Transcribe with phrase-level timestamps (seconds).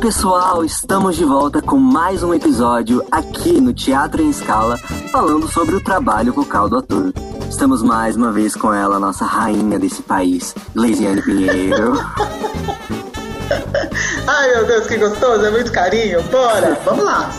[0.00, 4.78] pessoal, estamos de volta com mais um episódio aqui no Teatro em Escala,
[5.12, 7.12] falando sobre o trabalho vocal do ator.
[7.50, 11.92] Estamos mais uma vez com ela, nossa rainha desse país, Leisiane Pinheiro.
[14.26, 16.22] Ai meu Deus, que gostoso, é muito carinho.
[16.22, 17.30] Bora, vamos lá.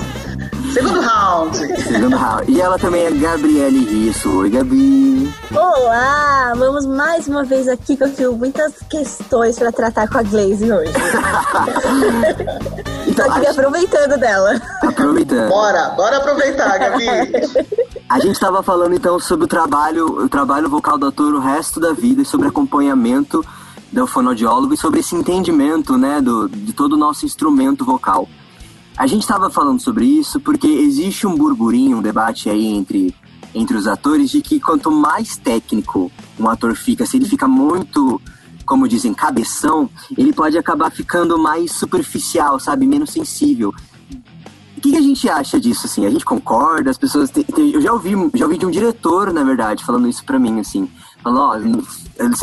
[0.74, 1.58] Segundo round.
[1.58, 2.52] Segundo round.
[2.52, 4.30] E ela também é Gabriele Risso.
[4.38, 5.30] Oi, Gabi.
[5.54, 6.54] Olá!
[6.56, 10.72] Vamos mais uma vez aqui que eu tenho muitas questões para tratar com a Glaze
[10.72, 10.94] hoje.
[13.06, 13.52] então, Tô aqui a...
[13.52, 14.62] aproveitando dela.
[14.82, 15.50] Aproveitando.
[15.50, 17.06] Bora, bora aproveitar, Gabi.
[18.10, 21.82] A gente estava falando então sobre o trabalho, o trabalho vocal do ator o resto
[21.82, 23.44] da vida, sobre acompanhamento
[23.92, 28.26] do fonoaudiólogo e sobre esse entendimento, né, do, de todo o nosso instrumento vocal.
[28.98, 33.16] A gente estava falando sobre isso porque existe um burburinho, um debate aí entre,
[33.54, 38.22] entre os atores de que quanto mais técnico um ator fica, se ele fica muito,
[38.66, 42.86] como dizem, cabeção, ele pode acabar ficando mais superficial, sabe?
[42.86, 43.74] Menos sensível.
[44.78, 46.06] O que, que a gente acha disso, assim?
[46.06, 46.90] A gente concorda?
[46.90, 47.30] As pessoas...
[47.30, 50.40] Tem, tem, eu já ouvi, já ouvi de um diretor, na verdade, falando isso pra
[50.40, 50.90] mim, assim.
[51.24, 51.56] Falando, ó,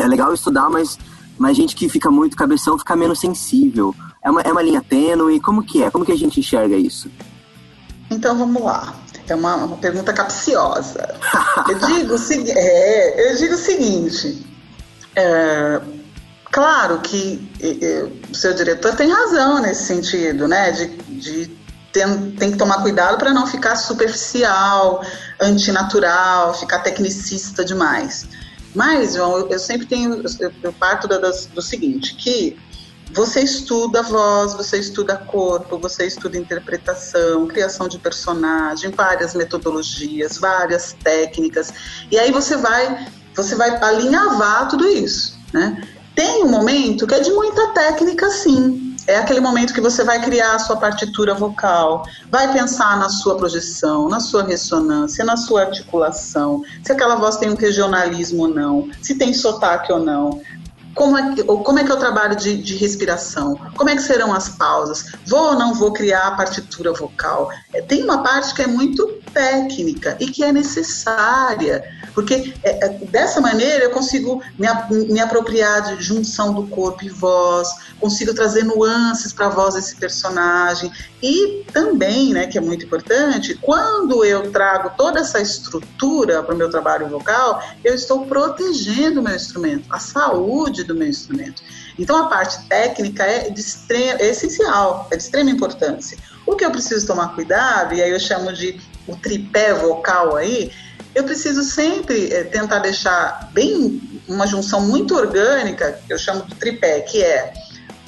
[0.02, 0.98] é legal estudar, mas,
[1.36, 3.94] mas gente que fica muito cabeção fica menos sensível.
[4.28, 5.40] É uma, é uma linha tênue?
[5.40, 5.90] Como que é?
[5.90, 7.10] Como que a gente enxerga isso?
[8.10, 8.94] Então vamos lá.
[9.26, 11.18] É uma, uma pergunta capciosa.
[11.66, 12.14] eu, digo,
[12.50, 14.46] é, eu digo o seguinte.
[15.16, 15.80] É,
[16.52, 17.50] claro que
[18.30, 20.72] o seu diretor tem razão nesse sentido, né?
[20.72, 21.58] De, de
[21.90, 25.02] tem, tem que tomar cuidado para não ficar superficial,
[25.40, 28.28] antinatural, ficar tecnicista demais.
[28.74, 32.58] Mas, João, eu, eu sempre tenho, eu, eu parto da, das, do seguinte, que
[33.12, 40.94] você estuda voz, você estuda corpo, você estuda interpretação, criação de personagem, várias metodologias, várias
[41.02, 41.72] técnicas,
[42.10, 45.82] e aí você vai, você vai alinhavar tudo isso, né?
[46.14, 48.96] Tem um momento que é de muita técnica, sim.
[49.06, 53.38] É aquele momento que você vai criar a sua partitura vocal, vai pensar na sua
[53.38, 58.90] projeção, na sua ressonância, na sua articulação, se aquela voz tem um regionalismo ou não,
[59.00, 60.42] se tem sotaque ou não
[60.98, 64.02] como é que, como é, que é o trabalho de, de, respiração, como é que
[64.02, 67.52] serão as pausas, vou ou não vou criar a partitura vocal.
[67.72, 72.88] É, tem uma parte que é muito técnica e que é necessária, porque é, é,
[73.06, 74.66] dessa maneira eu consigo me,
[75.06, 77.68] me apropriar de junção do corpo e voz,
[78.00, 80.90] consigo trazer nuances para a voz desse personagem.
[81.22, 86.58] E também, né, que é muito importante, quando eu trago toda essa estrutura para o
[86.58, 91.62] meu trabalho vocal, eu estou protegendo o meu instrumento, a saúde do meu instrumento.
[91.98, 96.18] Então a parte técnica é, extrema, é essencial, é de extrema importância.
[96.46, 100.72] O que eu preciso tomar cuidado, e aí eu chamo de o tripé vocal aí,
[101.14, 107.00] eu preciso sempre é, tentar deixar bem uma junção muito orgânica, eu chamo de tripé,
[107.00, 107.52] que é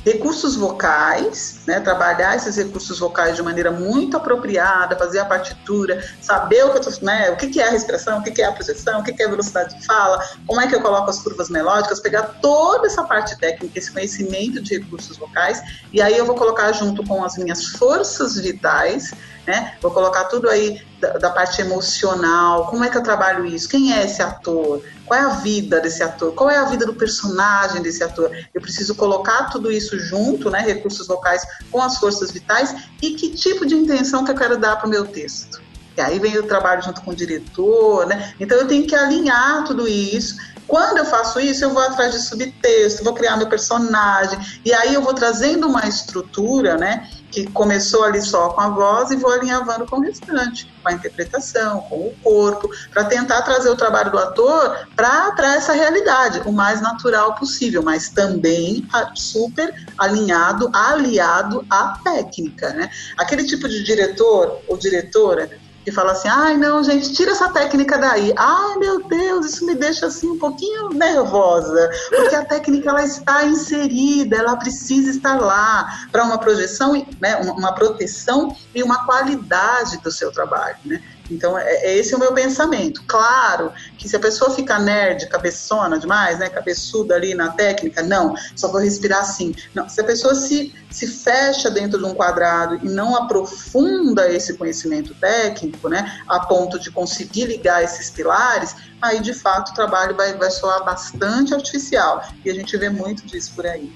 [0.05, 6.65] recursos vocais, né, trabalhar esses recursos vocais de maneira muito apropriada, fazer a partitura, saber
[6.65, 9.05] o que, tô, né, o que, é a respiração, o que, é a projeção, o
[9.05, 12.01] que, que é a velocidade de fala, como é que eu coloco as curvas melódicas,
[12.01, 15.63] pegar toda essa parte técnica, esse conhecimento de recursos vocais,
[15.93, 19.13] e aí eu vou colocar junto com as minhas forças vitais,
[19.47, 23.69] né, vou colocar tudo aí da, da parte emocional, como é que eu trabalho isso,
[23.69, 26.33] quem é esse ator, qual é a vida desse ator?
[26.35, 28.31] Qual é a vida do personagem desse ator?
[28.55, 33.31] Eu preciso colocar tudo isso junto, né, recursos vocais com as forças vitais e que
[33.31, 35.61] tipo de intenção que eu quero dar para o meu texto.
[35.97, 38.33] E aí vem o trabalho junto com o diretor, né?
[38.39, 40.37] Então eu tenho que alinhar tudo isso
[40.71, 44.95] quando eu faço isso, eu vou atrás de subtexto, vou criar meu personagem, e aí
[44.95, 47.11] eu vou trazendo uma estrutura, né?
[47.31, 50.93] Que começou ali só com a voz e vou alinhavando com o restante, com a
[50.93, 56.53] interpretação, com o corpo, para tentar trazer o trabalho do ator para essa realidade, o
[56.53, 62.91] mais natural possível, mas também super alinhado, aliado à técnica, né?
[63.17, 65.51] Aquele tipo de diretor ou diretora
[65.87, 68.33] e fala assim: ai, não, gente, tira essa técnica daí.
[68.37, 73.45] Ai, meu Deus, isso me deixa assim um pouquinho nervosa, porque a técnica ela está
[73.45, 80.11] inserida, ela precisa estar lá para uma projeção, né, uma proteção e uma qualidade do
[80.11, 81.03] seu trabalho, né?
[81.31, 83.03] Então, é, é esse é o meu pensamento.
[83.07, 88.35] Claro que se a pessoa fica nerd, cabeçona demais, né, cabeçuda ali na técnica, não,
[88.57, 89.55] só vou respirar assim.
[89.75, 94.55] Não, se a pessoa se, se fecha dentro de um quadrado e não aprofunda esse
[94.55, 100.17] conhecimento técnico, né, a ponto de conseguir ligar esses pilares, aí de fato o trabalho
[100.17, 102.25] vai, vai soar bastante artificial.
[102.45, 103.93] E a gente vê muito disso por aí.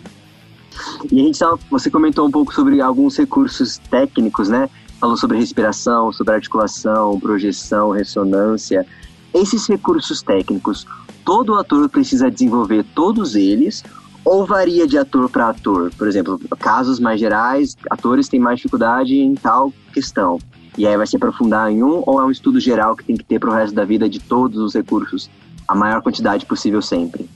[1.10, 1.38] E a gente
[1.70, 4.68] você comentou um pouco sobre alguns recursos técnicos, né?
[5.00, 8.86] Falou sobre respiração, sobre articulação, projeção, ressonância.
[9.32, 10.86] Esses recursos técnicos,
[11.24, 13.82] todo ator precisa desenvolver todos eles
[14.24, 15.92] ou varia de ator para ator?
[15.96, 20.38] Por exemplo, casos mais gerais, atores têm mais dificuldade em tal questão.
[20.76, 23.24] E aí vai se aprofundar em um, ou é um estudo geral que tem que
[23.24, 25.30] ter para o resto da vida de todos os recursos,
[25.68, 27.28] a maior quantidade possível sempre?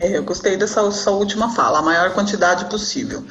[0.00, 3.24] É, eu gostei dessa sua última fala, a maior quantidade possível.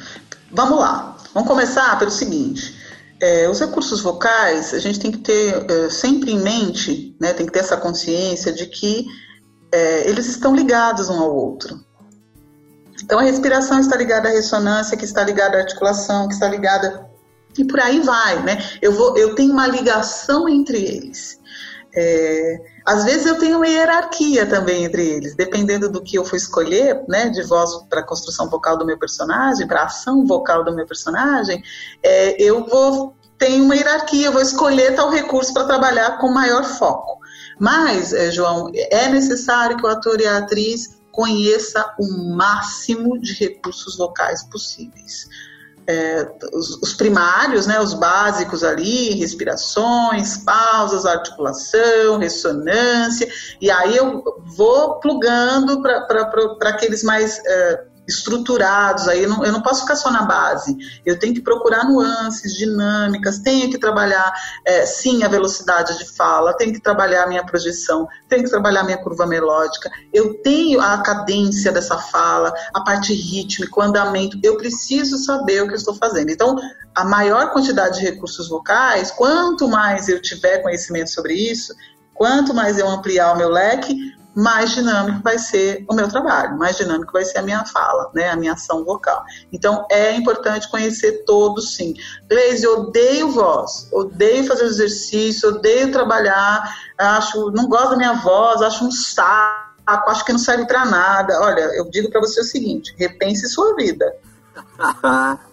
[0.50, 2.81] Vamos lá, vamos começar pelo seguinte.
[3.22, 7.46] É, os recursos vocais, a gente tem que ter é, sempre em mente, né, tem
[7.46, 9.06] que ter essa consciência de que
[9.70, 11.80] é, eles estão ligados um ao outro.
[13.02, 17.08] Então a respiração está ligada à ressonância, que está ligada à articulação, que está ligada
[17.56, 18.58] e por aí vai, né?
[18.82, 21.38] Eu vou, eu tenho uma ligação entre eles.
[21.94, 26.36] É, às vezes eu tenho uma hierarquia também entre eles, dependendo do que eu for
[26.36, 30.64] escolher, né, de voz para a construção vocal do meu personagem, para a ação vocal
[30.64, 31.62] do meu personagem,
[32.02, 36.64] é, eu vou ter uma hierarquia, eu vou escolher tal recurso para trabalhar com maior
[36.64, 37.18] foco.
[37.58, 43.34] Mas, é, João, é necessário que o ator e a atriz conheça o máximo de
[43.34, 45.28] recursos vocais possíveis
[45.86, 53.28] é, os, os, primários, né, os básicos ali, respirações, pausas, articulação, ressonância,
[53.60, 54.22] e aí eu
[54.56, 60.10] vou plugando para aqueles mais é, estruturados, aí eu não, eu não, posso ficar só
[60.10, 64.32] na base, eu tenho que procurar nuances, dinâmicas, tenho que trabalhar,
[64.64, 68.80] é, sim, a velocidade de fala, tenho que trabalhar a minha projeção, tenho que trabalhar
[68.80, 74.38] a minha curva melódica, eu tenho a cadência dessa fala, a parte rítmica, o andamento,
[74.42, 76.30] eu preciso saber o que eu estou fazendo.
[76.30, 76.56] Então,
[76.94, 81.74] a maior quantidade de recursos vocais, quanto mais eu tiver conhecimento sobre isso,
[82.14, 83.96] quanto mais eu ampliar o meu leque,
[84.34, 88.30] mais dinâmico vai ser o meu trabalho, mais dinâmico vai ser a minha fala, né,
[88.30, 89.22] a minha ação vocal.
[89.52, 91.94] Então é importante conhecer todos, sim.
[92.28, 98.84] Gleise, odeio voz, odeio fazer exercício, odeio trabalhar, acho, não gosto da minha voz, acho
[98.84, 101.38] um saco, acho que não serve para nada.
[101.42, 104.14] Olha, eu digo para você o seguinte: repense sua vida.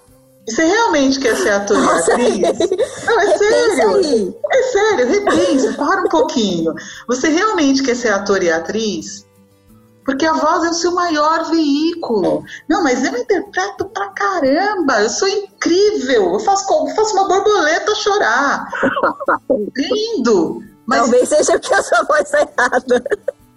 [0.50, 2.60] Você realmente quer ser ator e atriz?
[3.06, 4.36] Não, é sério.
[4.52, 6.74] É sério, repensa, para um pouquinho.
[7.08, 9.28] Você realmente quer ser ator e atriz?
[10.04, 12.44] Porque a voz é o seu maior veículo.
[12.68, 15.02] Não, mas eu interpreto pra caramba.
[15.04, 16.34] Eu sou incrível.
[16.34, 18.66] Eu faço, eu faço uma borboleta chorar.
[19.78, 20.64] Lindo.
[20.88, 21.02] Mas...
[21.02, 23.04] Talvez seja porque a sua voz está errada.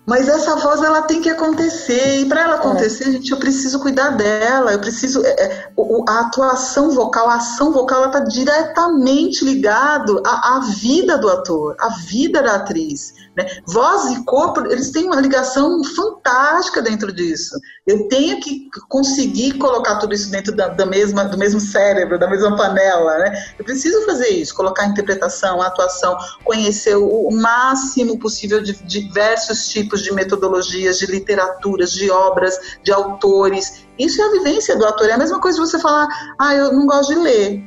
[0.05, 3.13] Mas essa voz ela tem que acontecer e para ela acontecer, é.
[3.13, 4.73] gente, eu preciso cuidar dela.
[4.73, 5.73] Eu preciso é, é
[6.09, 11.77] a atuação vocal, a ação vocal, ela está diretamente ligado à, à, vida do ator,
[11.79, 13.15] à vida da atriz.
[13.37, 13.47] Né?
[13.67, 17.59] Voz e corpo, eles têm uma ligação fantástica dentro disso.
[17.87, 22.29] Eu tenho que conseguir colocar tudo isso dentro da, da mesma, do mesmo cérebro, da
[22.29, 23.19] mesma panela.
[23.19, 23.55] Né?
[23.59, 28.75] Eu preciso fazer isso, colocar a interpretação, a atuação, conhecer o, o máximo possível de
[28.85, 33.87] diversos tipos de metodologias, de literaturas, de obras, de autores.
[33.99, 35.09] Isso é a vivência do ator.
[35.09, 36.07] É a mesma coisa de você falar,
[36.39, 37.63] ah, eu não gosto de ler.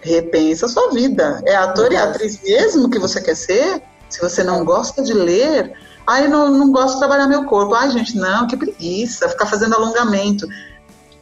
[0.00, 1.42] Repensa a sua vida.
[1.46, 3.82] É ator e atriz mesmo que você quer ser?
[4.14, 5.76] Se você não gosta de ler,
[6.06, 7.74] ai, não, não gosto de trabalhar meu corpo.
[7.74, 10.46] Ai, gente, não, que preguiça, ficar fazendo alongamento.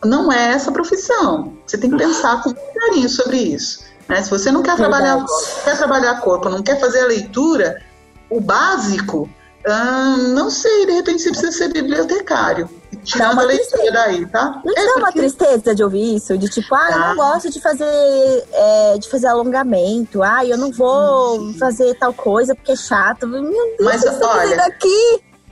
[0.05, 1.57] Não é essa profissão.
[1.67, 3.83] Você tem que pensar com carinho sobre isso.
[4.07, 4.23] Né?
[4.23, 5.27] Se você não quer trabalhar não
[5.65, 7.83] quer trabalhar corpo, não quer fazer a leitura,
[8.29, 9.27] o básico,
[9.67, 12.69] hum, não sei, de repente você precisa ser bibliotecário
[13.05, 14.61] tirar uma leitura daí, tá?
[14.65, 16.37] Não é dá uma tristeza de ouvir isso?
[16.39, 17.15] De tipo, ah, eu não tá.
[17.15, 20.23] gosto de fazer, é, de fazer alongamento.
[20.23, 23.27] Ah, eu não vou sim, fazer tal coisa porque é chato.
[23.27, 24.57] Meu Deus, Mas olha.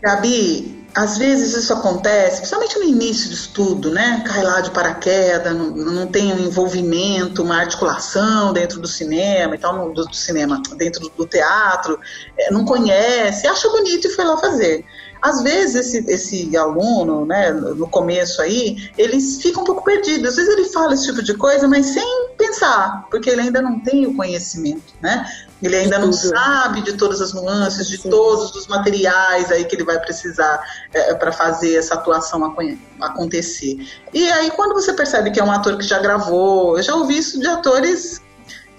[0.02, 4.25] Gabi, às vezes isso acontece, principalmente no início do estudo, né?
[4.26, 9.59] Cai lá de paraquedas, não, não tem um envolvimento, uma articulação dentro do cinema e
[9.59, 11.99] tal, do, do cinema, dentro do, do teatro,
[12.37, 14.85] é, não conhece, acha bonito e foi lá fazer.
[15.22, 20.30] Às vezes esse, esse aluno, né, no começo aí, eles ficam um pouco perdidos.
[20.30, 23.80] Às vezes ele fala esse tipo de coisa, mas sem pensar, porque ele ainda não
[23.80, 25.26] tem o conhecimento, né?
[25.62, 28.08] Ele ainda não sabe de todas as nuances, de Sim.
[28.08, 30.60] todos os materiais aí que ele vai precisar
[30.94, 32.56] é, para fazer essa atuação
[33.00, 33.76] acontecer.
[34.12, 37.18] E aí, quando você percebe que é um ator que já gravou, eu já ouvi
[37.18, 38.22] isso de atores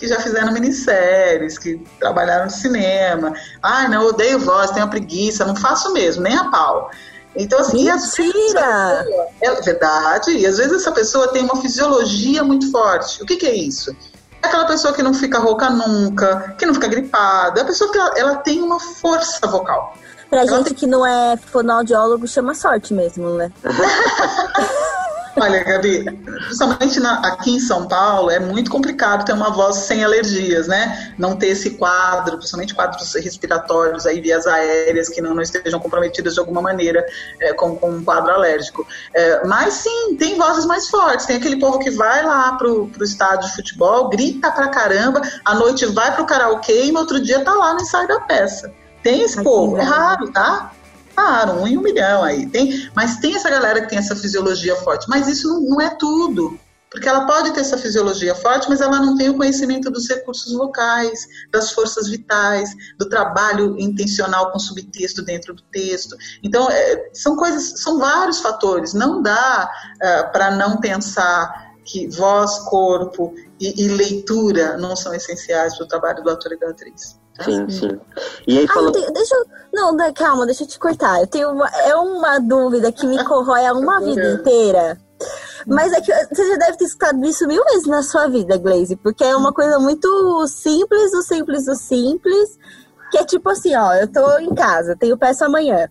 [0.02, 3.34] que já fizeram minisséries, que trabalharam no cinema.
[3.62, 6.90] Ai, não, odeio voz, tenho preguiça, não faço mesmo, nem a pau.
[7.36, 9.06] Então, assim, Mentira!
[9.06, 13.22] Pessoa, é verdade, e às vezes essa pessoa tem uma fisiologia muito forte.
[13.22, 13.96] O que, que é isso?
[14.42, 17.92] É aquela pessoa que não fica rouca nunca, que não fica gripada, é a pessoa
[17.92, 19.96] que ela, ela tem uma força vocal.
[20.32, 20.74] Pra ela gente tem...
[20.74, 23.52] que não é fonoaudiólogo, chama sorte mesmo, né?
[25.36, 30.04] Olha, Gabi, principalmente na, aqui em São Paulo, é muito complicado ter uma voz sem
[30.04, 31.14] alergias, né?
[31.18, 36.34] Não ter esse quadro, principalmente quadros respiratórios, aí vias aéreas que não, não estejam comprometidas
[36.34, 37.06] de alguma maneira
[37.40, 38.86] é, com, com, um quadro alérgico.
[39.14, 41.26] É, mas sim, tem vozes mais fortes.
[41.26, 45.56] Tem aquele povo que vai lá pro, pro estádio de futebol, grita pra caramba, à
[45.56, 48.74] noite vai pro karaokê e no outro dia tá lá no ensaio da peça.
[49.02, 50.72] Tem esse povo, é raro, tá?
[51.22, 52.48] Claro, um em um milhão aí.
[52.48, 55.08] Tem, mas tem essa galera que tem essa fisiologia forte.
[55.08, 56.60] Mas isso não, não, é tudo.
[56.90, 60.52] Porque ela pode ter essa fisiologia forte, mas ela não tem o conhecimento dos recursos
[60.52, 66.18] vocais, das forças vitais, do trabalho intencional com subtexto dentro do texto.
[66.44, 68.94] Então, é, são coisas, são vários fatores.
[68.94, 75.78] Não dá é, para não pensar que voz, corpo e, e leitura não são essenciais
[75.78, 77.22] para o trabalho do ator e da atriz.
[77.44, 78.00] Sim, sim.
[78.48, 78.90] E aí falou...
[78.90, 79.46] Ah, deixa eu...
[79.74, 81.20] Não, calma, deixa eu te cortar.
[81.20, 81.68] Eu tenho uma...
[81.70, 84.98] É uma dúvida que me corrói há uma vida inteira.
[85.68, 88.96] Mas é que você já deve ter escutado isso mil vezes na sua vida, Glaze,
[88.96, 92.58] porque é uma coisa muito simples, do simples, do simples,
[93.12, 95.88] que é tipo assim, ó, eu tô em casa, tenho peça amanhã.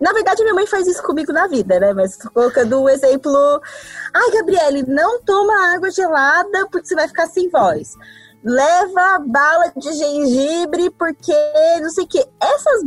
[0.00, 1.92] Na verdade, minha mãe faz isso comigo na vida, né?
[1.92, 3.60] Mas colocando um exemplo.
[4.14, 7.94] Ai, Gabriele, não toma água gelada porque você vai ficar sem voz
[8.44, 11.34] leva bala de gengibre porque
[11.80, 12.24] não sei o que.
[12.40, 12.84] Essas.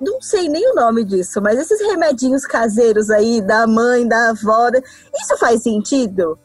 [0.00, 4.70] Não sei nem o nome disso, mas esses remedinhos caseiros aí da mãe, da avó,
[5.12, 6.38] isso faz sentido?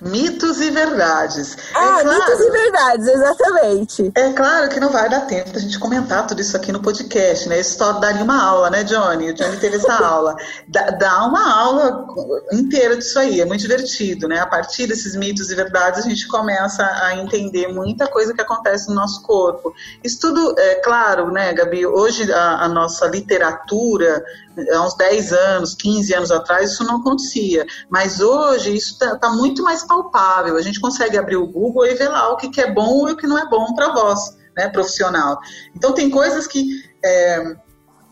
[0.00, 1.56] Mitos e verdades.
[1.74, 4.12] É, é claro, mitos e verdades, exatamente.
[4.14, 7.48] É claro que não vai dar tempo da gente comentar tudo isso aqui no podcast,
[7.48, 7.58] né?
[7.60, 9.30] Isso só daria uma aula, né, Johnny?
[9.30, 10.36] O Johnny teve essa aula.
[10.68, 12.06] Dá, dá uma aula
[12.52, 14.40] inteira disso aí, é muito divertido, né?
[14.40, 18.88] A partir desses mitos e verdades, a gente começa a entender muita coisa que acontece
[18.88, 19.74] no nosso corpo.
[20.02, 21.86] Isso tudo, é claro, né, Gabi?
[21.86, 24.24] Hoje a, a nossa literatura
[24.72, 27.66] há uns 10 anos, 15 anos atrás, isso não acontecia.
[27.88, 30.56] Mas hoje isso está tá muito mais palpável.
[30.56, 33.12] A gente consegue abrir o Google e ver lá o que, que é bom e
[33.12, 35.38] o que não é bom para voz né, profissional.
[35.74, 37.56] Então tem coisas que, é,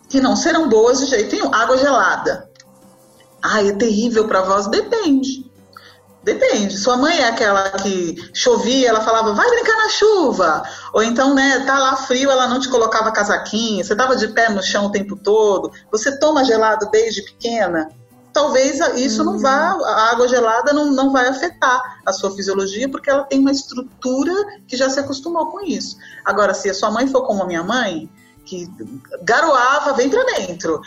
[0.08, 1.52] que não serão boas de jeito nenhum.
[1.52, 2.48] Água gelada.
[3.42, 4.68] Ah, é terrível para voz?
[4.68, 5.45] Depende.
[6.26, 6.76] Depende.
[6.76, 10.64] Sua mãe é aquela que chovia, ela falava, vai brincar na chuva.
[10.92, 14.48] Ou então, né, tá lá frio, ela não te colocava casaquinho, você tava de pé
[14.48, 17.88] no chão o tempo todo, você toma gelado desde pequena.
[18.32, 19.84] Talvez isso não vá, uhum.
[19.84, 24.32] a água gelada não, não vai afetar a sua fisiologia, porque ela tem uma estrutura
[24.66, 25.96] que já se acostumou com isso.
[26.24, 28.10] Agora, se a sua mãe for como a minha mãe,
[28.46, 28.70] que
[29.22, 30.80] garoava, vem pra dentro.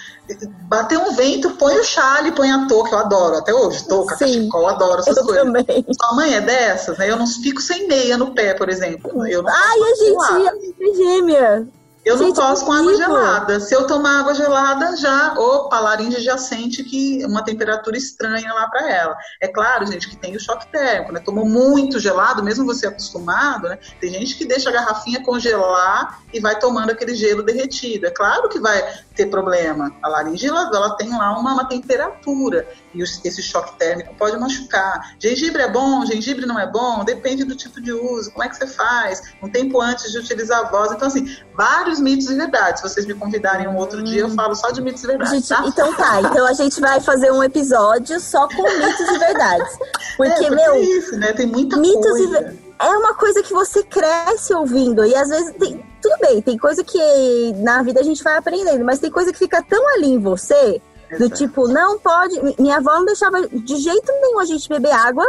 [0.67, 4.25] Bateu um vento, põe o chale, põe a touca, eu adoro, até hoje, touca, Sim,
[4.25, 5.43] cachecol, adoro essas coisas.
[5.43, 5.85] Também.
[5.91, 7.11] Sua mãe é dessas, né?
[7.11, 9.27] Eu não fico sem meia no pé, por exemplo.
[9.27, 11.67] Eu não Ai, a gente é gêmea.
[12.05, 13.59] Eu não posso com água gelada.
[13.59, 18.53] Se eu tomar água gelada, já, opa, a laringe já sente que uma temperatura estranha
[18.53, 19.17] lá para ela.
[19.41, 21.19] É claro, gente, que tem o choque térmico, né?
[21.19, 23.77] Tomou muito gelado, mesmo você acostumado, né?
[23.99, 28.07] Tem gente que deixa a garrafinha congelar e vai tomando aquele gelo derretido.
[28.07, 28.81] É claro que vai
[29.13, 29.93] ter problema.
[30.01, 35.15] A laringe, ela, ela tem lá uma, uma temperatura e esse choque térmico pode machucar.
[35.19, 38.57] Gengibre é bom, gengibre não é bom, depende do tipo de uso, como é que
[38.57, 40.91] você faz, um tempo antes de utilizar a voz.
[40.91, 42.81] Então, assim, vários mitos e verdades.
[42.81, 44.03] Se vocês me convidarem um outro hum.
[44.03, 45.33] dia, eu falo só de mitos e verdades.
[45.33, 45.63] Gente, tá?
[45.65, 49.77] Então tá, então a gente vai fazer um episódio só com mitos e verdades.
[50.17, 50.73] Porque, é, porque meu.
[50.73, 51.31] É isso, né?
[51.31, 52.55] Tem muita mitos coisa.
[52.81, 55.05] E é uma coisa que você cresce ouvindo.
[55.05, 55.85] E às vezes tem.
[56.01, 59.37] Tudo bem, tem coisa que na vida a gente vai aprendendo, mas tem coisa que
[59.37, 60.81] fica tão ali em você
[61.17, 62.39] do tipo, não pode.
[62.59, 65.25] Minha avó não deixava de jeito nenhum a gente beber água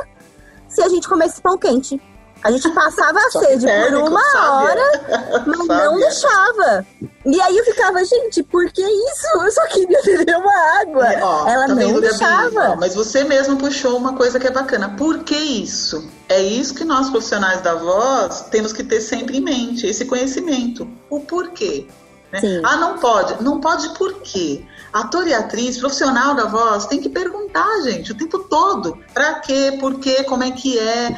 [0.68, 2.00] se a gente comesse pão quente.
[2.42, 6.86] A gente passava a sede por uma hora, mas não deixava.
[7.26, 9.26] E aí eu ficava, gente, por que isso?
[9.34, 11.06] Eu só queria beber uma água.
[11.20, 12.70] Ó, Ela tá não deixava.
[12.70, 14.88] Ó, mas você mesmo puxou uma coisa que é bacana.
[14.96, 16.08] Por que isso?
[16.30, 20.88] É isso que nós profissionais da voz temos que ter sempre em mente, esse conhecimento.
[21.10, 21.88] O porquê.
[22.32, 22.40] Né?
[22.64, 23.42] Ah, não pode.
[23.42, 24.64] Não pode por quê?
[24.92, 28.98] Ator e atriz, profissional da voz, tem que perguntar, gente, o tempo todo.
[29.12, 29.76] Pra quê?
[29.78, 30.24] Por quê?
[30.24, 31.10] Como é que é?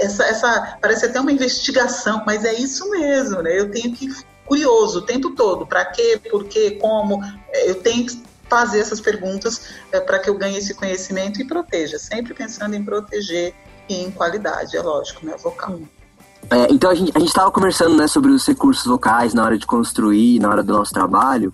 [0.00, 3.58] Essa, essa parece até uma investigação, mas é isso mesmo, né?
[3.58, 4.08] Eu tenho que
[4.46, 5.66] curioso o tempo todo.
[5.66, 6.20] Pra quê?
[6.30, 6.72] Por quê?
[6.80, 7.22] Como?
[7.52, 11.98] Eu tenho que fazer essas perguntas é, para que eu ganhe esse conhecimento e proteja,
[11.98, 13.54] sempre pensando em proteger
[13.88, 15.36] e em qualidade, é lógico, né?
[15.38, 15.80] Vocal.
[16.50, 19.66] É, então a gente a estava conversando né, sobre os recursos vocais na hora de
[19.66, 21.52] construir, na hora do nosso trabalho.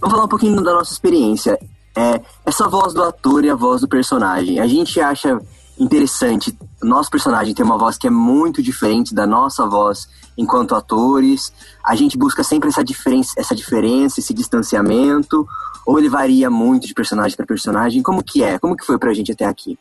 [0.00, 1.58] Vamos falar um pouquinho da nossa experiência.
[1.96, 4.60] É, essa voz do ator e a voz do personagem.
[4.60, 5.40] A gente acha
[5.78, 11.52] interessante nosso personagem tem uma voz que é muito diferente da nossa voz enquanto atores?
[11.82, 15.48] A gente busca sempre essa diferença, essa diferença, esse distanciamento?
[15.86, 18.02] Ou ele varia muito de personagem para personagem?
[18.02, 18.58] Como que é?
[18.58, 19.78] Como que foi pra gente até aqui?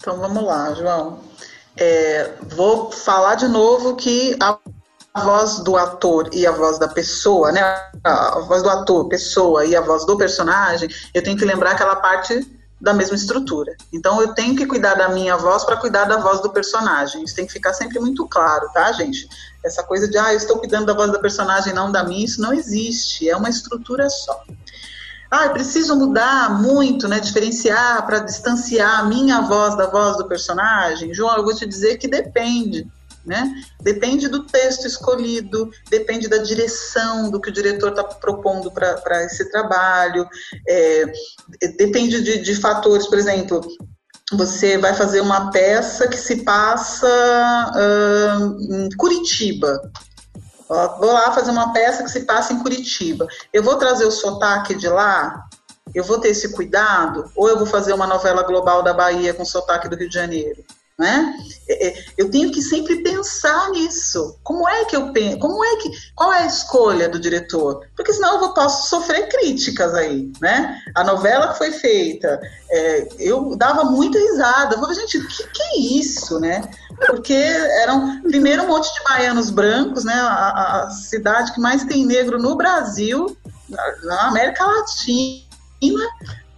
[0.00, 1.18] Então vamos lá, João.
[1.80, 4.58] É, vou falar de novo que a
[5.22, 7.62] voz do ator e a voz da pessoa, né?
[8.04, 11.96] A voz do ator, pessoa e a voz do personagem, eu tenho que lembrar aquela
[11.96, 12.46] parte
[12.80, 13.76] da mesma estrutura.
[13.92, 17.24] Então eu tenho que cuidar da minha voz para cuidar da voz do personagem.
[17.24, 19.28] Isso tem que ficar sempre muito claro, tá, gente?
[19.64, 22.40] Essa coisa de ah, eu estou cuidando da voz da personagem, não da minha, isso
[22.40, 23.28] não existe.
[23.28, 24.42] É uma estrutura só.
[25.30, 27.20] Ah, preciso mudar muito, né?
[27.20, 31.12] Diferenciar para distanciar a minha voz da voz do personagem.
[31.12, 32.86] João, eu vou te dizer que depende.
[33.26, 33.62] Né?
[33.82, 39.50] Depende do texto escolhido, depende da direção do que o diretor está propondo para esse
[39.50, 40.26] trabalho,
[40.66, 41.04] é,
[41.76, 43.60] depende de, de fatores, por exemplo,
[44.32, 47.06] você vai fazer uma peça que se passa
[47.74, 49.80] uh, em Curitiba.
[50.68, 53.26] Vou lá fazer uma peça que se passa em Curitiba.
[53.52, 55.46] Eu vou trazer o sotaque de lá?
[55.94, 57.30] Eu vou ter esse cuidado?
[57.34, 60.62] Ou eu vou fazer uma novela global da Bahia com sotaque do Rio de Janeiro?
[60.98, 61.32] Né?
[61.68, 64.36] É, é, eu tenho que sempre pensar nisso.
[64.42, 65.38] Como é que eu penso?
[65.38, 65.90] Como é que?
[66.14, 67.86] Qual é a escolha do diretor?
[67.94, 70.76] Porque senão eu posso sofrer críticas aí, né?
[70.96, 74.74] A novela que foi feita, é, eu dava muita risada.
[74.74, 76.68] Eu falei, gente, o que, que é isso, né?
[77.06, 80.14] Porque eram primeiro um monte de baianos brancos, né?
[80.14, 83.36] A, a cidade que mais tem negro no Brasil,
[84.02, 85.48] na América Latina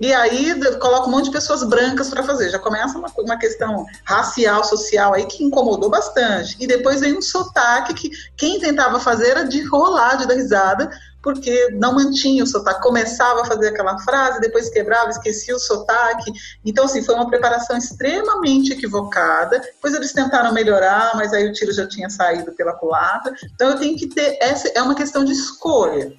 [0.00, 2.48] e aí coloca um monte de pessoas brancas para fazer.
[2.48, 6.56] Já começa uma, uma questão racial, social aí que incomodou bastante.
[6.58, 10.90] E depois vem um sotaque que quem tentava fazer era de rolar, de dar risada,
[11.22, 12.82] porque não mantinha o sotaque.
[12.82, 16.32] Começava a fazer aquela frase, depois quebrava, esquecia o sotaque.
[16.64, 19.58] Então, assim, foi uma preparação extremamente equivocada.
[19.58, 23.34] Depois eles tentaram melhorar, mas aí o tiro já tinha saído pela culatra.
[23.54, 24.38] Então, eu tenho que ter.
[24.40, 26.12] Essa é uma questão de escolha.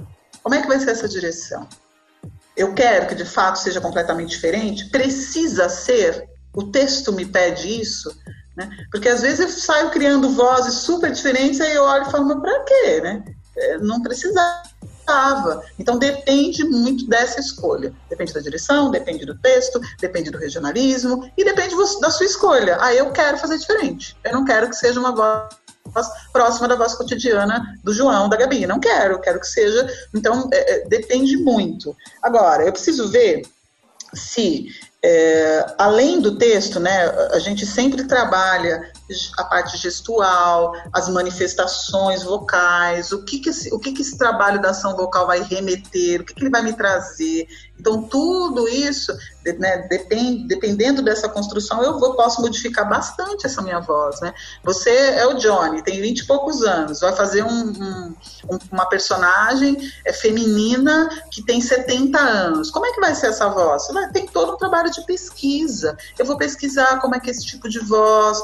[0.44, 1.68] Como é que vai ser essa direção?
[2.56, 8.16] eu quero que de fato seja completamente diferente, precisa ser, o texto me pede isso,
[8.56, 8.70] né?
[8.92, 12.40] Porque às vezes eu saio criando vozes super diferentes, aí eu olho e falo, mas
[12.40, 13.24] pra quê, né?
[13.58, 14.71] É, não precisava.
[15.78, 17.94] Então depende muito dessa escolha.
[18.10, 22.78] Depende da direção, depende do texto, depende do regionalismo e depende da sua escolha.
[22.80, 24.18] Ah, eu quero fazer diferente.
[24.24, 25.50] Eu não quero que seja uma voz
[26.32, 28.66] próxima da voz cotidiana do João, da Gabi.
[28.66, 29.88] Não quero, quero que seja.
[30.14, 31.96] Então, é, é, depende muito.
[32.22, 33.42] Agora, eu preciso ver
[34.14, 34.68] se,
[35.04, 38.92] é, além do texto, né, a gente sempre trabalha
[39.38, 44.62] a parte gestual, as manifestações vocais, o que que esse, o que que esse trabalho
[44.62, 47.48] da ação vocal vai remeter, o que, que ele vai me trazer.
[47.82, 49.12] Então, tudo isso
[49.58, 54.36] né, depend, dependendo dessa construção, eu vou, posso modificar bastante essa minha voz, né?
[54.64, 58.16] Você é o Johnny, tem 20 e poucos anos, vai fazer um, um,
[58.72, 62.70] uma personagem é, feminina que tem 70 anos.
[62.70, 63.84] Como é que vai ser essa voz?
[63.84, 65.98] Você vai ter todo um trabalho de pesquisa.
[66.20, 68.38] Eu vou pesquisar como é que é esse tipo de voz,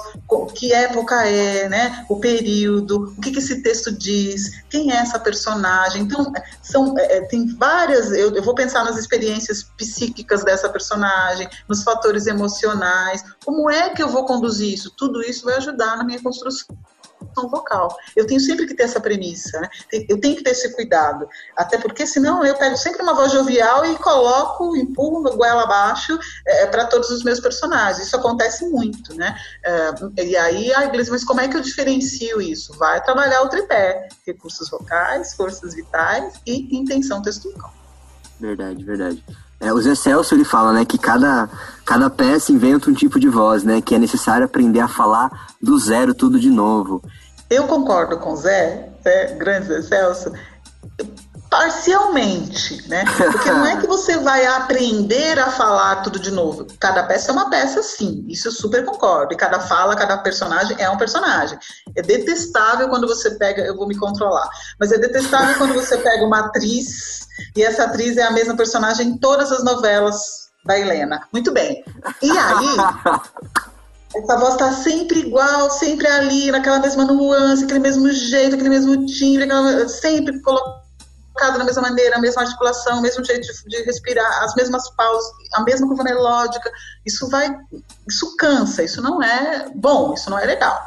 [0.58, 2.06] que época é, né?
[2.10, 6.02] O período, o que, que esse texto diz, quem é essa personagem.
[6.04, 10.88] Então, são, é, é tem várias, eu, eu vou pensar nas experiências psíquicas dessa personagem
[10.88, 13.24] personagem, nos fatores emocionais.
[13.46, 14.92] Como é que eu vou conduzir isso?
[14.96, 16.78] Tudo isso vai ajudar na minha construção
[17.50, 17.96] vocal.
[18.16, 19.70] Eu tenho sempre que ter essa premissa, né?
[20.10, 21.28] Eu tenho que ter esse cuidado.
[21.56, 26.18] Até porque senão eu pego sempre uma voz jovial e coloco, empurro no goela abaixo
[26.46, 28.08] é, para todos os meus personagens.
[28.08, 29.36] Isso acontece muito, né?
[29.64, 32.74] É, e aí a igreja, mas como é que eu diferencio isso?
[32.74, 37.74] Vai trabalhar o tripé: recursos vocais, forças vitais e intenção textual.
[38.40, 39.24] Verdade, verdade.
[39.60, 41.50] É, o Zé Celso ele fala, né, que cada,
[41.86, 45.78] cada peça inventa um tipo de voz, né, que é necessário aprender a falar do
[45.80, 47.02] zero tudo de novo.
[47.50, 50.32] Eu concordo com o Zé, Zé grande Zé Celso,
[51.50, 53.06] parcialmente, né?
[53.32, 56.68] Porque não é que você vai aprender a falar tudo de novo.
[56.80, 58.26] Cada peça é uma peça, sim.
[58.28, 59.34] Isso eu super concordo.
[59.34, 61.58] E cada fala, cada personagem é um personagem.
[61.96, 66.26] É detestável quando você pega, eu vou me controlar, mas é detestável quando você pega
[66.26, 71.22] uma atriz e essa atriz é a mesma personagem em todas as novelas da Helena.
[71.32, 71.84] Muito bem.
[72.22, 73.22] E aí,
[74.16, 79.06] essa voz tá sempre igual, sempre ali, naquela mesma nuance, aquele mesmo jeito, aquele mesmo
[79.06, 80.40] timbre, aquela, sempre
[81.38, 84.90] colocado da mesma maneira, a mesma articulação, o mesmo jeito de, de, respirar, as mesmas
[84.96, 86.72] pausas, a mesma curva melódica.
[87.06, 87.56] Isso vai,
[88.10, 90.78] isso cansa, isso não é bom, isso não é legal.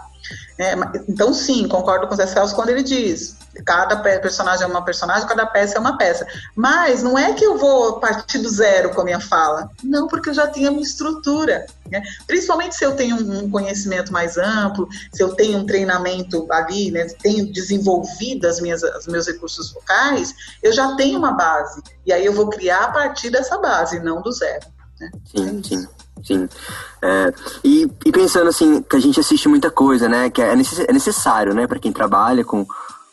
[0.59, 0.75] É,
[1.09, 5.27] então, sim, concordo com o Zé Celso quando ele diz: cada personagem é uma personagem,
[5.27, 6.27] cada peça é uma peça.
[6.55, 9.71] Mas não é que eu vou partir do zero com a minha fala.
[9.83, 11.67] Não, porque eu já tenho a minha estrutura.
[11.91, 12.03] Né?
[12.27, 17.07] Principalmente se eu tenho um conhecimento mais amplo, se eu tenho um treinamento ali, né,
[17.23, 21.83] tenho desenvolvido as minhas, os meus recursos vocais, eu já tenho uma base.
[22.07, 24.67] E aí eu vou criar a partir dessa base, não do zero.
[25.01, 25.11] Né?
[25.25, 25.89] Sim, sim.
[26.23, 26.49] Sim.
[27.03, 27.33] É,
[27.65, 30.29] e, e, pensando assim, que a gente assiste muita coisa, né?
[30.29, 32.67] Que é, é necessário, né, para quem trabalha com,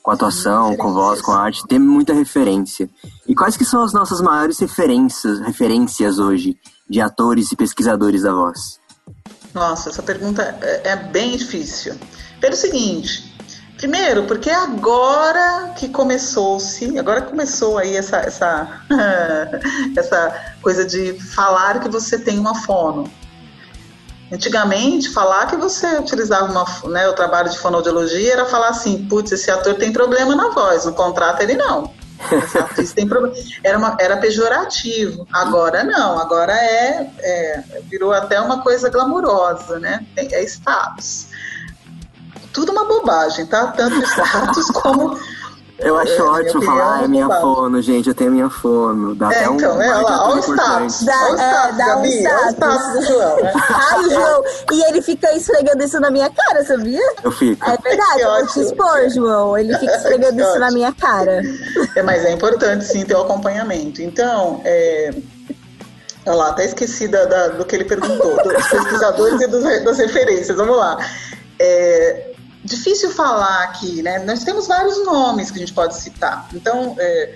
[0.08, 2.90] com atuação, com voz, com arte, ter muita referência.
[3.28, 6.56] E quais que são as nossas maiores referências, referências hoje
[6.90, 8.80] de atores e pesquisadores da voz?
[9.54, 11.94] Nossa, essa pergunta é, é bem difícil.
[12.40, 13.36] Pelo seguinte,
[13.76, 18.82] primeiro, porque agora que começou-se, agora começou aí essa, essa,
[19.94, 23.12] essa coisa de falar que você tem uma fono.
[24.32, 29.32] Antigamente, falar que você utilizava uma, né, o trabalho de fonoaudiologia era falar assim, putz,
[29.32, 31.94] esse ator tem problema na voz, no contrato ele não.
[32.60, 33.36] Atriz tem problema.
[33.64, 35.28] Era, uma, era pejorativo.
[35.32, 40.06] Agora não, agora é, é virou até uma coisa glamurosa, né?
[40.16, 41.28] É status.
[42.54, 43.68] Tudo uma bobagem, tá?
[43.68, 45.18] Tanto status como
[45.80, 49.14] eu acho é, ótimo falar, é minha fono, gente, eu tenho minha fono.
[49.14, 51.04] Dá é, até então, um é, olha o status.
[51.04, 53.08] Dá, é, dá um status.
[53.08, 53.54] João, né?
[53.70, 57.02] Ai, João, e ele fica esfregando isso na minha cara, sabia?
[57.24, 57.64] Eu fico.
[57.70, 59.58] É verdade, eu vou te expor, João.
[59.58, 61.44] Ele fica esfregando isso na minha cara.
[61.96, 64.02] É, mas é importante, sim, ter o acompanhamento.
[64.02, 65.14] Então, é...
[66.26, 69.98] Olha lá, até esqueci da, da, do que ele perguntou, dos pesquisadores e dos, das
[69.98, 70.58] referências.
[70.58, 70.98] Vamos lá.
[71.60, 72.27] É,
[72.68, 74.20] difícil falar aqui, né?
[74.20, 76.48] Nós temos vários nomes que a gente pode citar.
[76.54, 77.36] Então, é,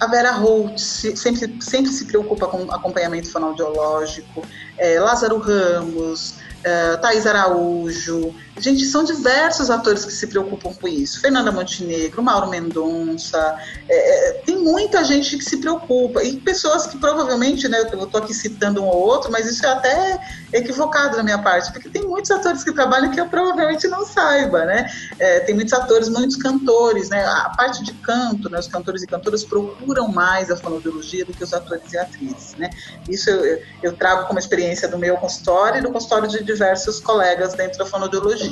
[0.00, 4.42] a Vera Holt sempre, sempre se preocupa com acompanhamento fonoaudiológico,
[4.76, 8.34] é, Lázaro Ramos, é, Thaís Araújo.
[8.56, 11.20] Gente, são diversos atores que se preocupam com isso.
[11.20, 13.58] Fernanda Montenegro, Mauro Mendonça.
[13.88, 16.22] É, é tem muita gente que se preocupa.
[16.22, 19.70] E pessoas que provavelmente, né, eu estou aqui citando um ou outro, mas isso é
[19.70, 20.20] até
[20.52, 24.64] equivocado da minha parte, porque tem muitos atores que trabalham que eu provavelmente não saiba,
[24.64, 24.88] né?
[25.18, 27.24] É, tem muitos atores, muitos cantores, né?
[27.24, 31.42] A parte de canto, né, os cantores e cantoras procuram mais a fonoaudiologia do que
[31.42, 32.70] os atores e atrizes, né?
[33.08, 37.54] Isso eu, eu trago como experiência do meu consultório e do consultório de diversos colegas
[37.54, 38.43] dentro da fonoaudiologia.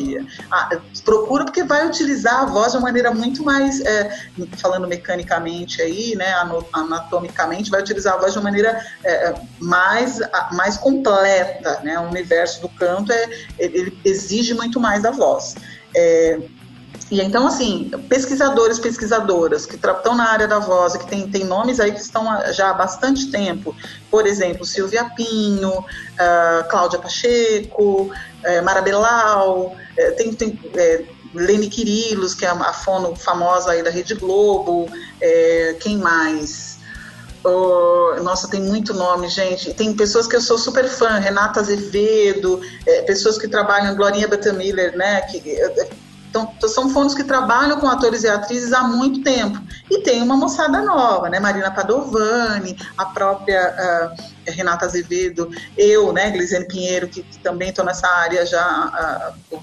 [0.51, 4.11] Ah, procura porque vai utilizar a voz de uma maneira muito mais, é,
[4.59, 6.35] falando mecanicamente aí, né,
[6.73, 10.21] anatomicamente, vai utilizar a voz de uma maneira é, mais,
[10.53, 11.99] mais completa, né?
[11.99, 13.29] O universo do canto é,
[13.59, 15.55] ele exige muito mais da voz.
[15.95, 16.41] É,
[17.13, 21.79] e então, assim, pesquisadores, pesquisadoras que estão na área da voz, que tem, tem nomes
[21.79, 23.77] aí que estão já há bastante tempo,
[24.11, 31.69] por exemplo, Silvia Pinho, uh, Cláudia Pacheco, uh, Mara Belau, uh, tem, tem uh, Lene
[31.69, 34.87] Quirilos, que é a fono famosa aí da Rede Globo,
[35.81, 36.79] quem mais?
[37.45, 39.75] Oh, nossa, tem muito nome, gente.
[39.75, 42.61] Tem pessoas que eu sou super fã, Renata Azevedo,
[43.07, 45.23] pessoas que trabalham, Glorinha Bettamiller, né?
[45.23, 45.41] Que,
[46.33, 49.61] então, são fonos que trabalham com atores e atrizes há muito tempo.
[49.91, 51.39] E tem uma moçada nova, né?
[51.39, 57.85] Marina Padovani, a própria uh, Renata Azevedo, eu, né, Glisiane Pinheiro, que, que também estou
[57.85, 59.57] nessa área já uh,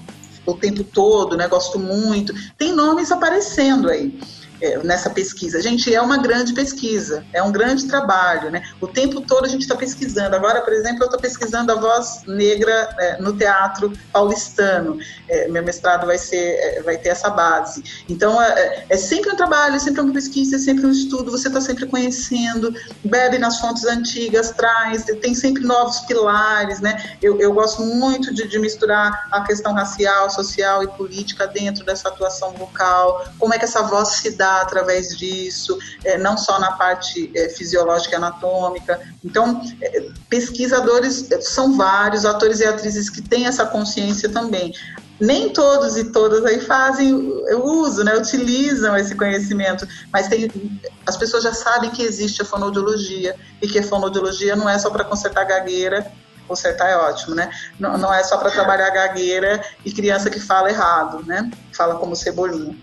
[0.46, 1.48] o, o tempo todo, né?
[1.48, 2.32] Gosto muito.
[2.56, 4.16] Tem nomes aparecendo aí.
[4.62, 5.62] É, nessa pesquisa.
[5.62, 8.62] Gente, é uma grande pesquisa, é um grande trabalho, né?
[8.78, 10.36] O tempo todo a gente está pesquisando.
[10.36, 14.98] Agora, por exemplo, eu estou pesquisando a voz negra é, no teatro paulistano.
[15.26, 17.82] É, meu mestrado vai ser, é, vai ter essa base.
[18.06, 21.30] Então, é, é, sempre um trabalho, é sempre uma pesquisa, é sempre um estudo.
[21.30, 27.16] Você está sempre conhecendo, bebe nas fontes antigas, traz, tem sempre novos pilares, né?
[27.22, 32.08] Eu, eu gosto muito de, de misturar a questão racial, social e política dentro dessa
[32.08, 33.24] atuação vocal.
[33.38, 37.48] Como é que essa voz se dá através disso, é, não só na parte é,
[37.48, 39.00] fisiológica e anatômica.
[39.24, 44.74] Então, é, pesquisadores é, são vários, atores e atrizes que têm essa consciência também.
[45.20, 50.50] Nem todos e todas aí fazem o uso, né, utilizam esse conhecimento, mas tem,
[51.06, 54.88] as pessoas já sabem que existe a fonoaudiologia e que a fonoaudiologia não é só
[54.88, 56.10] para consertar gagueira,
[56.48, 57.48] consertar é ótimo, né?
[57.78, 61.48] Não, não é só para trabalhar gagueira e criança que fala errado, né?
[61.72, 62.76] Fala como cebolinha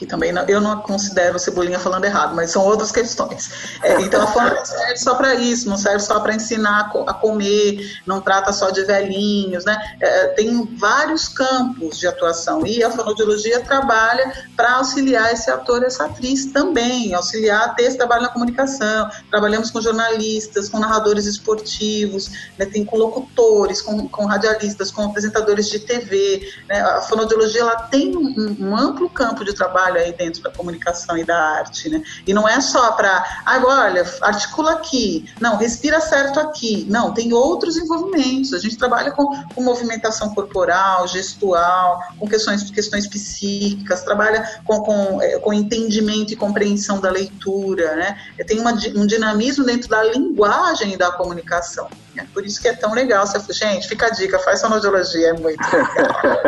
[0.00, 3.50] que também não, eu não considero Cebolinha falando errado, mas são outras questões.
[3.82, 7.12] É, então a fome não serve só para isso, não serve só para ensinar a
[7.12, 9.76] comer, não trata só de velhinhos, né?
[10.00, 16.06] É, tem vários campos de atuação e a fonoaudiologia trabalha para auxiliar esse ator, essa
[16.06, 19.10] atriz também, auxiliar ter esse trabalho na comunicação.
[19.30, 22.64] Trabalhamos com jornalistas, com narradores esportivos, né?
[22.64, 26.50] tem com locutores, com, com radialistas, com apresentadores de TV.
[26.66, 26.80] Né?
[26.80, 31.16] A fonoaudiologia ela tem um, um amplo campo de trabalho trabalho aí dentro da comunicação
[31.18, 32.02] e da arte, né?
[32.26, 36.86] E não é só para, agora, articula aqui, não, respira certo aqui.
[36.88, 38.54] Não, tem outros envolvimentos.
[38.54, 45.22] A gente trabalha com, com movimentação corporal, gestual, com questões, questões psíquicas, trabalha com, com,
[45.22, 48.18] é, com entendimento e compreensão da leitura, né?
[48.46, 51.88] Tem uma, um dinamismo dentro da linguagem e da comunicação.
[52.16, 53.26] É por isso que é tão legal.
[53.26, 56.42] Você, gente, fica a dica, faz sonodiologia, é muito legal.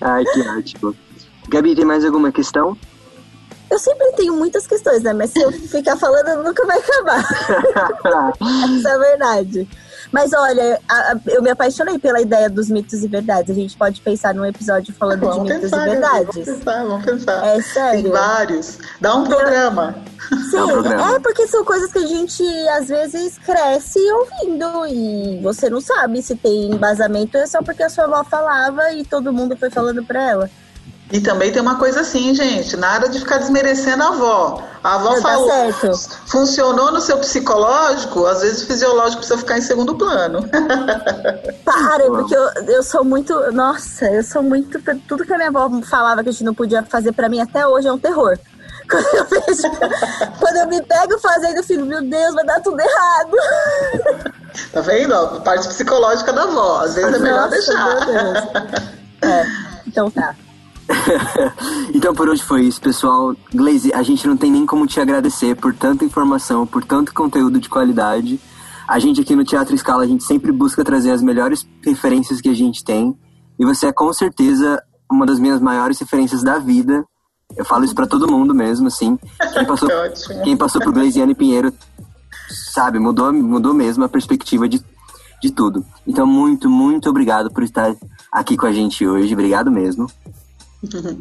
[0.00, 1.03] Ai, que ótimo.
[1.54, 2.76] Gabi, tem mais alguma questão?
[3.70, 5.12] Eu sempre tenho muitas questões, né?
[5.12, 7.20] Mas se eu ficar falando, nunca vai acabar.
[8.76, 9.68] Essa é a verdade.
[10.10, 13.56] Mas olha, a, a, eu me apaixonei pela ideia dos mitos e verdades.
[13.56, 16.46] A gente pode pensar num episódio falando vamos de mitos pensar, e verdades.
[16.46, 17.46] Vamos pensar, vamos pensar.
[17.46, 18.02] É sério.
[18.02, 18.78] Tem vários.
[19.00, 19.94] Dá um programa.
[20.50, 21.14] Sim, um programa.
[21.14, 26.20] é porque são coisas que a gente às vezes cresce ouvindo e você não sabe
[26.20, 30.04] se tem embasamento, é só porque a sua avó falava e todo mundo foi falando
[30.04, 30.50] pra ela.
[31.14, 34.60] E também tem uma coisa assim, gente, nada de ficar desmerecendo a avó.
[34.82, 35.72] A avó Não, tá falou,
[36.26, 40.40] funcionou no seu psicológico, às vezes o fisiológico precisa ficar em segundo plano.
[41.64, 43.32] Para, porque eu, eu sou muito.
[43.52, 44.82] Nossa, eu sou muito.
[45.06, 47.64] Tudo que a minha avó falava que a gente não podia fazer pra mim até
[47.64, 48.36] hoje é um terror.
[48.90, 49.70] Quando eu vejo.
[50.40, 54.34] quando eu me pego fazendo, filho, meu Deus, vai dar tudo errado.
[54.72, 55.12] Tá vendo?
[55.14, 56.80] A parte psicológica da avó.
[56.80, 57.96] Às vezes é melhor Nossa, deixar.
[59.22, 59.44] É,
[59.86, 60.34] então tá.
[61.94, 63.34] então por hoje foi isso, pessoal.
[63.52, 67.58] Glaze, a gente não tem nem como te agradecer por tanta informação, por tanto conteúdo
[67.58, 68.40] de qualidade.
[68.86, 72.48] A gente aqui no Teatro Escala, a gente sempre busca trazer as melhores referências que
[72.48, 73.16] a gente tem.
[73.58, 77.04] E você é com certeza uma das minhas maiores referências da vida.
[77.56, 79.18] Eu falo isso para todo mundo mesmo, assim.
[79.52, 79.88] Quem passou,
[80.44, 81.72] quem passou por Glaziane Pinheiro,
[82.48, 84.82] sabe, mudou, mudou mesmo a perspectiva de,
[85.40, 85.84] de tudo.
[86.06, 87.94] Então, muito, muito obrigado por estar
[88.32, 89.32] aqui com a gente hoje.
[89.32, 90.06] Obrigado mesmo.
[90.92, 91.16] Uh -huh.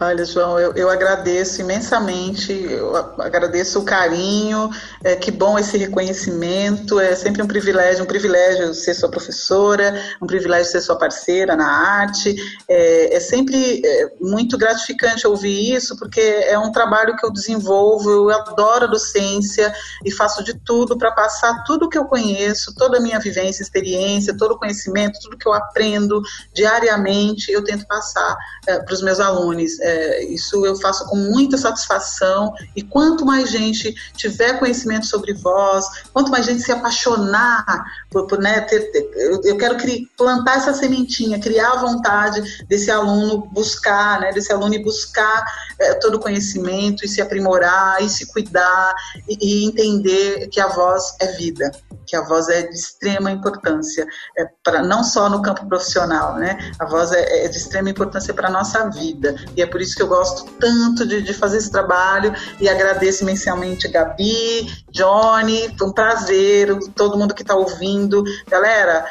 [0.00, 4.68] Olha, João, eu, eu agradeço imensamente, eu agradeço o carinho,
[5.04, 10.26] é, que bom esse reconhecimento, é sempre um privilégio, um privilégio ser sua professora, um
[10.26, 12.34] privilégio ser sua parceira na arte,
[12.68, 18.10] é, é sempre é, muito gratificante ouvir isso, porque é um trabalho que eu desenvolvo,
[18.10, 19.72] eu adoro a docência
[20.04, 24.36] e faço de tudo para passar tudo que eu conheço, toda a minha vivência, experiência,
[24.36, 26.20] todo o conhecimento, tudo que eu aprendo
[26.52, 29.83] diariamente, eu tento passar é, para os meus alunos.
[29.84, 32.54] É, isso eu faço com muita satisfação.
[32.74, 38.38] E quanto mais gente tiver conhecimento sobre voz, quanto mais gente se apaixonar por, por
[38.38, 43.46] né, ter, ter, eu, eu, quero criar, plantar essa sementinha, criar a vontade desse aluno
[43.52, 45.44] buscar, né, desse aluno buscar
[45.78, 48.94] é, todo o conhecimento e se aprimorar e se cuidar
[49.28, 51.70] e, e, entender que a voz é vida,
[52.14, 54.06] que a voz é de extrema importância,
[54.38, 56.72] é para não só no campo profissional, né?
[56.78, 59.96] A voz é, é de extrema importância para a nossa vida e é por isso
[59.96, 65.88] que eu gosto tanto de, de fazer esse trabalho e agradeço imensamente Gabi, Johnny, foi
[65.88, 68.22] um prazer, todo mundo que está ouvindo.
[68.48, 69.04] Galera,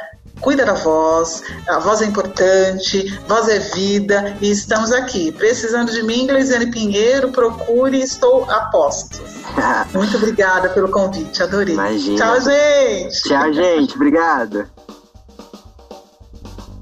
[0.44, 5.32] cuida da voz, a voz é importante, voz é vida e estamos aqui.
[5.32, 9.22] Precisando de mim, Gleisiane Pinheiro, procure, estou a postos.
[9.96, 11.74] Muito obrigada pelo convite, adorei.
[11.74, 12.18] Imagina.
[12.18, 13.24] Tchau, gente.
[13.24, 13.96] Tchau, gente.
[13.96, 14.68] Obrigado.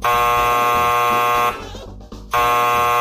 [0.03, 1.53] Ah,
[2.33, 3.00] ah.